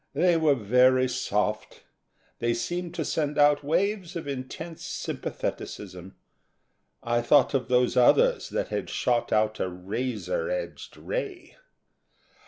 [0.15, 1.83] They were very soft.
[2.39, 6.13] They seemed to send out waves of intense sympatheticism.
[7.03, 11.55] I thought of those others that had shot out a razor edged ray.